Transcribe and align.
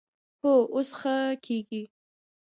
هو، 0.41 0.53
اوس 0.73 0.89
ښه 0.99 1.15
کیږي 1.45 1.83